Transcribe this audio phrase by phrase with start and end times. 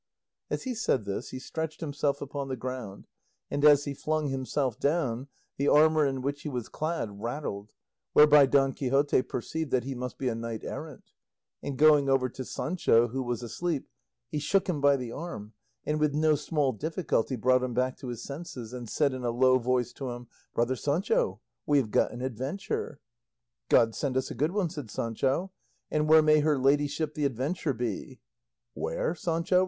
[0.49, 3.05] As he said this he stretched himself upon the ground,
[3.51, 5.27] and as he flung himself down,
[5.57, 7.71] the armour in which he was clad rattled,
[8.13, 11.11] whereby Don Quixote perceived that he must be a knight errant;
[11.61, 13.89] and going over to Sancho, who was asleep,
[14.27, 15.53] he shook him by the arm
[15.85, 19.29] and with no small difficulty brought him back to his senses, and said in a
[19.29, 20.25] low voice to him,
[20.55, 22.99] "Brother Sancho, we have got an adventure."
[23.69, 25.51] "God send us a good one," said Sancho;
[25.91, 28.19] "and where may her ladyship the adventure be?"
[28.73, 29.59] "Where, Sancho?"